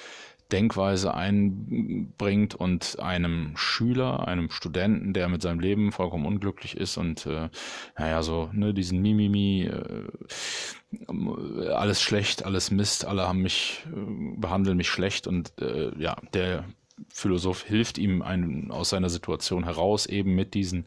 [0.53, 7.27] Denkweise einbringt und einem Schüler, einem Studenten, der mit seinem Leben vollkommen unglücklich ist und
[7.27, 7.51] äh,
[7.99, 14.79] naja, so, ne, diesen Mimimi, äh, alles schlecht, alles Mist, alle haben mich, äh, behandeln
[14.79, 16.65] mich schlecht und äh, ja, der
[17.13, 20.87] Philosoph hilft ihm ein, aus seiner Situation heraus, eben mit diesen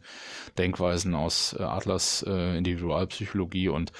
[0.58, 3.92] Denkweisen aus äh, Atlas äh, Individualpsychologie und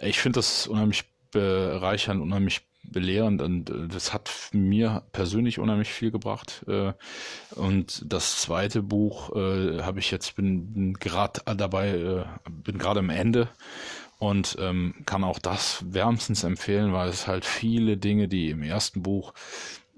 [0.00, 6.10] ich finde das unheimlich bereichernd, unheimlich belehrend und äh, das hat mir persönlich unheimlich viel
[6.10, 6.64] gebracht.
[6.68, 6.92] Äh,
[7.56, 13.10] und das zweite Buch äh, habe ich jetzt bin, bin gerade dabei, bin gerade am
[13.10, 13.48] Ende
[14.18, 19.02] und ähm, kann auch das wärmstens empfehlen, weil es halt viele Dinge, die im ersten
[19.02, 19.34] Buch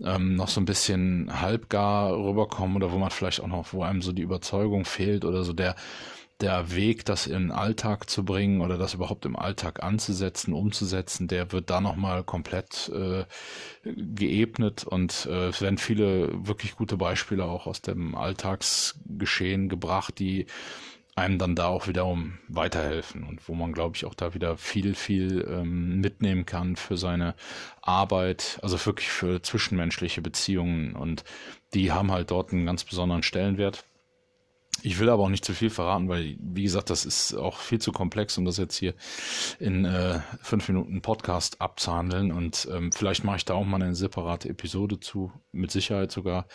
[0.03, 4.03] ähm, noch so ein bisschen halbgar rüberkommen oder wo man vielleicht auch noch, wo einem
[4.03, 5.77] so die Überzeugung fehlt oder so der
[6.41, 11.29] der Weg, das in den Alltag zu bringen oder das überhaupt im Alltag anzusetzen, umzusetzen,
[11.29, 13.25] der wird da nochmal komplett äh,
[13.85, 20.47] geebnet und äh, es werden viele wirklich gute Beispiele auch aus dem Alltagsgeschehen gebracht, die
[21.17, 24.95] einem dann da auch wiederum weiterhelfen und wo man, glaube ich, auch da wieder viel,
[24.95, 27.35] viel ähm, mitnehmen kann für seine
[27.81, 31.25] Arbeit, also wirklich für zwischenmenschliche Beziehungen und
[31.73, 33.87] die haben halt dort einen ganz besonderen Stellenwert.
[34.83, 37.81] Ich will aber auch nicht zu viel verraten, weil, wie gesagt, das ist auch viel
[37.81, 38.95] zu komplex, um das jetzt hier
[39.59, 42.31] in äh, fünf Minuten Podcast abzuhandeln.
[42.31, 46.47] Und ähm, vielleicht mache ich da auch mal eine separate Episode zu, mit Sicherheit sogar.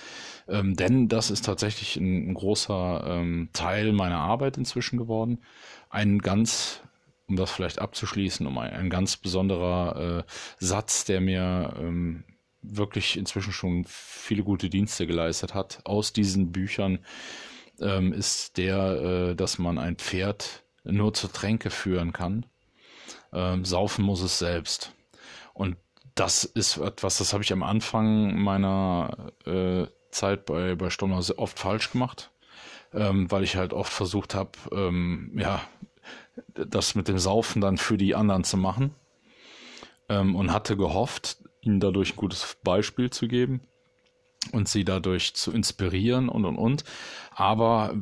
[0.48, 5.44] Ähm, denn das ist tatsächlich ein, ein großer ähm, Teil meiner Arbeit inzwischen geworden.
[5.90, 6.82] Ein ganz
[7.28, 12.26] um das vielleicht abzuschließen, um ein, ein ganz besonderer äh, Satz, der mir ähm,
[12.62, 17.00] wirklich inzwischen schon viele gute Dienste geleistet hat, aus diesen Büchern
[17.82, 22.46] ähm, ist der, äh, dass man ein Pferd nur zur Tränke führen kann.
[23.34, 24.94] Ähm, saufen muss es selbst.
[25.54, 25.78] Und
[26.16, 31.58] das ist etwas, das habe ich am Anfang meiner äh, Zeit bei, bei Stonner oft
[31.58, 32.32] falsch gemacht,
[32.94, 35.62] ähm, weil ich halt oft versucht habe, ähm, ja,
[36.54, 38.94] das mit dem Saufen dann für die anderen zu machen
[40.10, 43.62] ähm, und hatte gehofft, ihnen dadurch ein gutes Beispiel zu geben
[44.52, 46.84] und sie dadurch zu inspirieren und und und.
[47.34, 47.96] Aber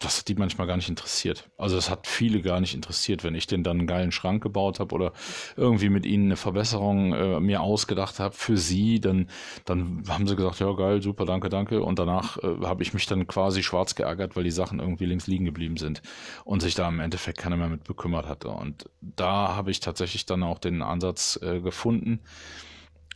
[0.00, 1.50] das hat die manchmal gar nicht interessiert.
[1.58, 4.80] Also das hat viele gar nicht interessiert, wenn ich den dann einen geilen Schrank gebaut
[4.80, 5.12] habe oder
[5.56, 9.28] irgendwie mit ihnen eine Verbesserung äh, mir ausgedacht habe für sie, dann,
[9.66, 11.82] dann haben sie gesagt, ja geil, super, danke, danke.
[11.82, 15.26] Und danach äh, habe ich mich dann quasi schwarz geärgert, weil die Sachen irgendwie links
[15.26, 16.00] liegen geblieben sind
[16.44, 18.48] und sich da im Endeffekt keiner mehr mit bekümmert hatte.
[18.48, 22.20] Und da habe ich tatsächlich dann auch den Ansatz äh, gefunden,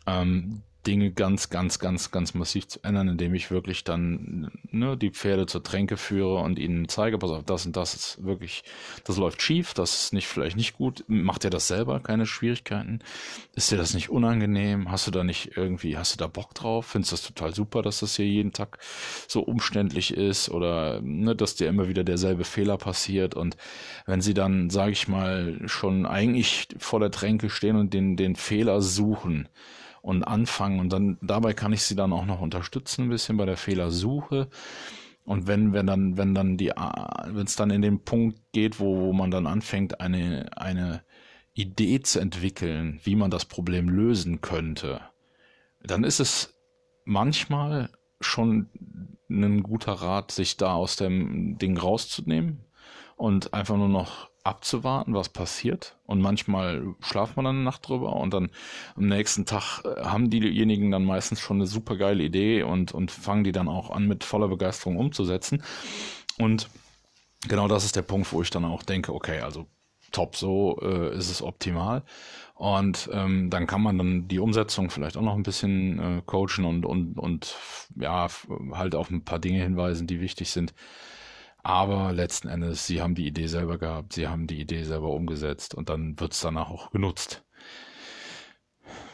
[0.06, 5.10] ähm, Dinge ganz, ganz, ganz, ganz massiv zu ändern, indem ich wirklich dann ne, die
[5.10, 8.62] Pferde zur Tränke führe und ihnen zeige, pass auf, das und das ist wirklich,
[9.04, 11.04] das läuft schief, das ist nicht vielleicht nicht gut.
[11.08, 13.00] Macht ihr das selber, keine Schwierigkeiten?
[13.54, 14.90] Ist dir das nicht unangenehm?
[14.90, 16.86] Hast du da nicht irgendwie, hast du da Bock drauf?
[16.86, 18.78] Findest du das total super, dass das hier jeden Tag
[19.26, 23.56] so umständlich ist oder ne, dass dir immer wieder derselbe Fehler passiert und
[24.06, 28.36] wenn sie dann, sage ich mal, schon eigentlich vor der Tränke stehen und den, den
[28.36, 29.48] Fehler suchen,
[30.06, 30.78] und anfangen.
[30.78, 34.48] Und dann dabei kann ich sie dann auch noch unterstützen, ein bisschen bei der Fehlersuche.
[35.24, 39.00] Und wenn, wenn dann, wenn dann die, wenn es dann in den Punkt geht, wo,
[39.00, 41.02] wo man dann anfängt, eine, eine
[41.54, 45.00] Idee zu entwickeln, wie man das Problem lösen könnte,
[45.82, 46.54] dann ist es
[47.04, 47.90] manchmal
[48.20, 48.70] schon
[49.28, 52.60] ein guter Rat, sich da aus dem Ding rauszunehmen
[53.16, 55.96] und einfach nur noch abzuwarten, was passiert.
[56.06, 58.50] Und manchmal schlaft man dann eine Nacht drüber und dann
[58.94, 63.10] am nächsten Tag äh, haben diejenigen dann meistens schon eine super geile Idee und, und
[63.10, 65.62] fangen die dann auch an mit voller Begeisterung umzusetzen.
[66.38, 66.68] Und
[67.48, 69.66] genau das ist der Punkt, wo ich dann auch denke, okay, also
[70.12, 72.02] top, so äh, ist es optimal.
[72.54, 76.64] Und ähm, dann kann man dann die Umsetzung vielleicht auch noch ein bisschen äh, coachen
[76.64, 77.56] und, und, und
[77.96, 78.28] ja,
[78.72, 80.72] halt auf ein paar Dinge hinweisen, die wichtig sind.
[81.66, 85.74] Aber letzten Endes, sie haben die Idee selber gehabt, sie haben die Idee selber umgesetzt
[85.74, 87.44] und dann wird es danach auch genutzt.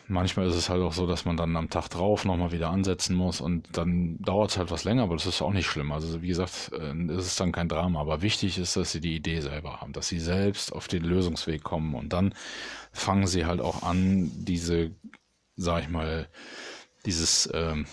[0.07, 3.17] Manchmal ist es halt auch so, dass man dann am Tag drauf nochmal wieder ansetzen
[3.17, 5.93] muss und dann dauert es halt was länger, aber das ist auch nicht schlimm.
[5.93, 9.17] Also wie gesagt, äh, es ist dann kein Drama, aber wichtig ist, dass sie die
[9.17, 12.35] Idee selber haben, dass sie selbst auf den Lösungsweg kommen und dann
[12.93, 14.91] fangen sie halt auch an, diese,
[15.57, 16.29] sag ich mal,
[17.07, 17.87] dieses ähm,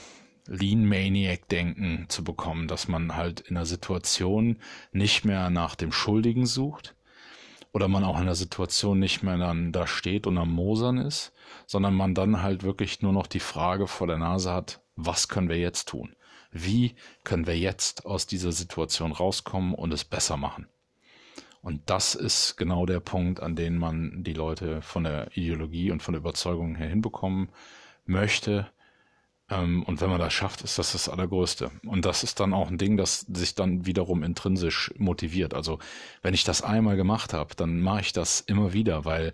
[0.49, 4.57] Lean Maniac Denken zu bekommen, dass man halt in einer Situation
[4.91, 6.95] nicht mehr nach dem Schuldigen sucht
[7.71, 11.33] oder man auch in der Situation nicht mehr dann da steht und am Mosern ist,
[11.67, 15.49] sondern man dann halt wirklich nur noch die Frage vor der Nase hat, was können
[15.49, 16.15] wir jetzt tun?
[16.51, 20.67] Wie können wir jetzt aus dieser Situation rauskommen und es besser machen?
[21.61, 26.01] Und das ist genau der Punkt, an den man die Leute von der Ideologie und
[26.01, 27.49] von der Überzeugung her hinbekommen
[28.05, 28.71] möchte,
[29.49, 31.71] und wenn man das schafft, ist das das Allergrößte.
[31.85, 35.53] Und das ist dann auch ein Ding, das sich dann wiederum intrinsisch motiviert.
[35.53, 35.79] Also
[36.21, 39.33] wenn ich das einmal gemacht habe, dann mache ich das immer wieder, weil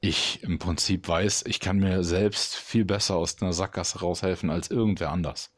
[0.00, 4.70] ich im Prinzip weiß, ich kann mir selbst viel besser aus einer Sackgasse raushelfen als
[4.70, 5.52] irgendwer anders.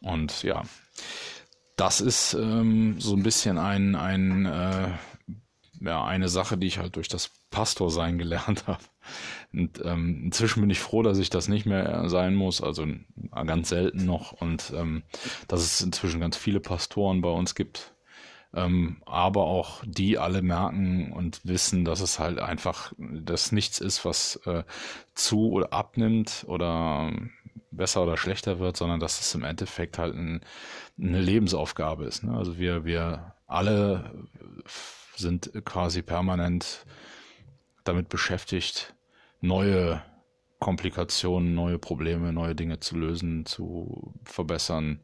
[0.00, 0.62] Und ja,
[1.76, 4.90] das ist ähm, so ein bisschen ein, ein äh,
[5.80, 8.84] ja, eine Sache, die ich halt durch das Pastor sein gelernt habe.
[9.54, 12.86] Und ähm, inzwischen bin ich froh, dass ich das nicht mehr sein muss, also
[13.30, 14.32] ganz selten noch.
[14.32, 15.02] Und ähm,
[15.48, 17.94] dass es inzwischen ganz viele Pastoren bei uns gibt.
[18.52, 24.04] Ähm, aber auch die alle merken und wissen, dass es halt einfach, dass nichts ist,
[24.04, 24.62] was äh,
[25.14, 27.10] zu oder abnimmt oder
[27.72, 30.40] besser oder schlechter wird, sondern dass es im Endeffekt halt ein,
[30.98, 32.22] eine Lebensaufgabe ist.
[32.22, 32.36] Ne?
[32.36, 34.28] Also wir, wir alle
[35.16, 36.86] sind quasi permanent
[37.84, 38.94] damit beschäftigt,
[39.44, 40.02] neue
[40.58, 45.00] Komplikationen, neue Probleme, neue Dinge zu lösen, zu verbessern,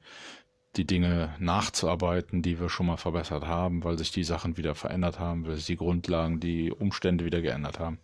[0.76, 5.18] die Dinge nachzuarbeiten, die wir schon mal verbessert haben, weil sich die Sachen wieder verändert
[5.18, 7.98] haben, weil sich die Grundlagen, die Umstände wieder geändert haben.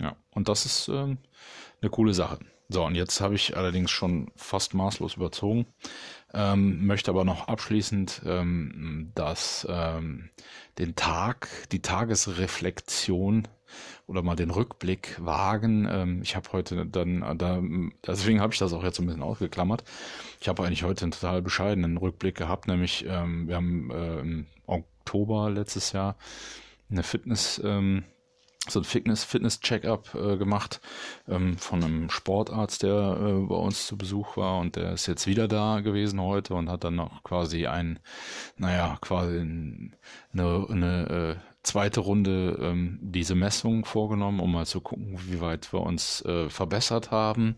[0.00, 2.38] Ja, und das ist äh, eine coole Sache.
[2.70, 5.66] So, und jetzt habe ich allerdings schon fast maßlos überzogen,
[6.34, 10.30] ähm, möchte aber noch abschließend ähm, das, ähm,
[10.78, 13.48] den Tag, die Tagesreflexion
[14.06, 15.86] oder mal den Rückblick wagen.
[15.90, 17.62] Ähm, ich habe heute dann, da,
[18.06, 19.84] deswegen habe ich das auch jetzt ein bisschen ausgeklammert.
[20.40, 24.46] Ich habe eigentlich heute einen total bescheidenen Rückblick gehabt, nämlich ähm, wir haben äh, im
[24.66, 26.16] Oktober letztes Jahr
[26.90, 28.04] eine Fitness ähm,
[28.70, 30.80] so ein Fitness, Fitness-Check-up äh, gemacht
[31.26, 35.48] von einem Sportarzt, der äh, bei uns zu Besuch war und der ist jetzt wieder
[35.48, 37.98] da gewesen heute und hat dann noch quasi ein,
[38.56, 45.18] naja, quasi eine, eine äh, zweite Runde ähm, diese Messung vorgenommen, um mal zu gucken,
[45.28, 47.54] wie weit wir uns äh, verbessert haben.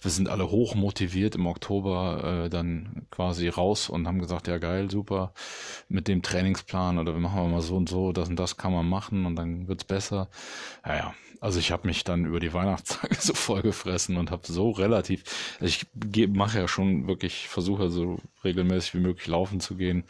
[0.00, 4.58] Wir sind alle hoch motiviert im Oktober äh, dann quasi raus und haben gesagt, ja
[4.58, 5.32] geil, super,
[5.88, 8.88] mit dem Trainingsplan oder wir machen mal so und so, das und das kann man
[8.88, 10.28] machen und dann wird's besser.
[10.84, 15.24] Naja, also ich habe mich dann über die Weihnachtstage so vollgefressen und habe so relativ,
[15.60, 15.86] ich
[16.28, 20.04] mache ja schon wirklich, versuche so regelmäßig wie möglich laufen zu gehen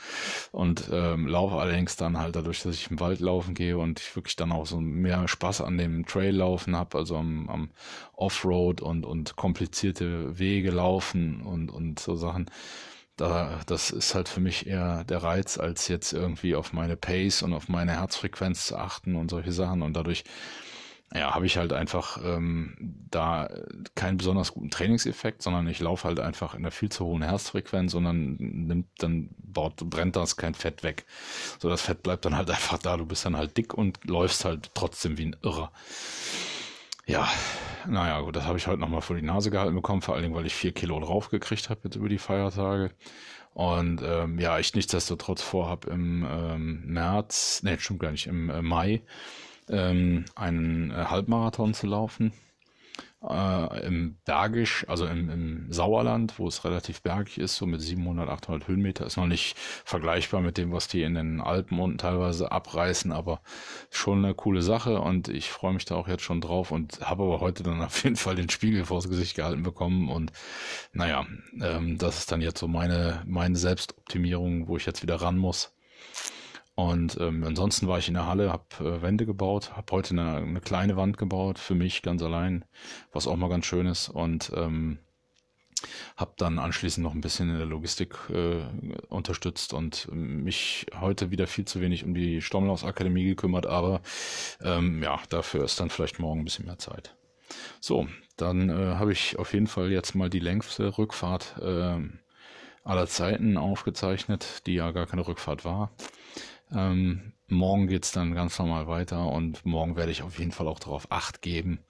[0.53, 4.17] und ähm, laufe allerdings dann halt dadurch, dass ich im Wald laufen gehe und ich
[4.17, 7.71] wirklich dann auch so mehr Spaß an dem Trail laufen habe, also am, am
[8.15, 12.47] Offroad und und komplizierte Wege laufen und und so Sachen.
[13.17, 17.43] Da, das ist halt für mich eher der Reiz, als jetzt irgendwie auf meine Pace
[17.43, 19.83] und auf meine Herzfrequenz zu achten und solche Sachen.
[19.83, 20.25] Und dadurch
[21.15, 22.75] ja, habe ich halt einfach ähm,
[23.09, 23.49] da
[23.95, 27.95] keinen besonders guten Trainingseffekt, sondern ich laufe halt einfach in einer viel zu hohen Herzfrequenz
[27.95, 31.05] und dann nimmt, dann baut, brennt das kein Fett weg.
[31.61, 32.97] So, das Fett bleibt dann halt einfach da.
[32.97, 35.71] Du bist dann halt dick und läufst halt trotzdem wie ein Irrer.
[37.07, 37.29] Ja,
[37.87, 40.35] naja, gut, das habe ich heute nochmal vor die Nase gehalten bekommen, vor allen Dingen,
[40.35, 42.91] weil ich vier Kilo draufgekriegt habe jetzt über die Feiertage.
[43.53, 48.63] Und ähm, ja, ich nichtsdestotrotz vorhab im ähm, März, nee, stimmt gar nicht, im äh,
[48.63, 49.03] Mai
[49.69, 52.33] ähm, einen äh, Halbmarathon zu laufen.
[53.27, 58.29] Äh, Im Bergisch, also im, im Sauerland, wo es relativ bergig ist, so mit 700,
[58.29, 62.53] 800 Höhenmeter, ist noch nicht vergleichbar mit dem, was die in den Alpen unten teilweise
[62.53, 63.41] abreißen, aber
[63.91, 67.23] schon eine coole Sache und ich freue mich da auch jetzt schon drauf und habe
[67.23, 70.31] aber heute dann auf jeden Fall den Spiegel vors Gesicht gehalten bekommen und
[70.93, 71.27] naja,
[71.63, 75.75] ähm, das ist dann jetzt so meine, meine Selbstoptimierung, wo ich jetzt wieder ran muss.
[76.77, 80.37] Und ähm, ansonsten war ich in der Halle, habe äh, Wände gebaut, habe heute eine,
[80.39, 82.65] eine kleine Wand gebaut, für mich ganz allein,
[83.13, 84.09] was auch mal ganz schön ist.
[84.09, 84.99] Und ähm,
[86.17, 88.63] habe dann anschließend noch ein bisschen in der Logistik äh,
[89.09, 94.01] unterstützt und mich heute wieder viel zu wenig um die Stormlaus Akademie gekümmert, aber
[94.63, 97.17] ähm, ja, dafür ist dann vielleicht morgen ein bisschen mehr Zeit.
[97.81, 101.99] So, dann äh, habe ich auf jeden Fall jetzt mal die längste Rückfahrt äh,
[102.85, 105.93] aller Zeiten aufgezeichnet, die ja gar keine Rückfahrt war.
[106.75, 110.81] Ähm, morgen geht's dann ganz normal weiter und morgen werde ich auf jeden Fall auch
[110.81, 111.81] darauf acht geben,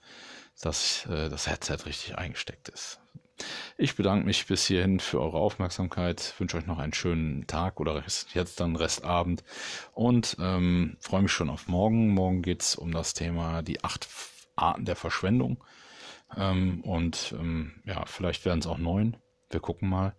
[0.61, 2.99] dass äh, das Headset richtig eingesteckt ist.
[3.77, 8.01] Ich bedanke mich bis hierhin für eure Aufmerksamkeit, wünsche euch noch einen schönen Tag oder
[8.33, 9.43] jetzt dann Restabend
[9.93, 12.09] und ähm, freue mich schon auf morgen.
[12.09, 14.07] Morgen geht's um das Thema die acht
[14.55, 15.63] Arten der Verschwendung.
[16.37, 19.17] Ähm, und ähm, ja, vielleicht werden es auch neun.
[19.49, 20.15] Wir gucken mal.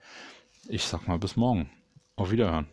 [0.69, 1.71] Ich sag mal bis morgen.
[2.17, 2.69] Auf Wiederhören.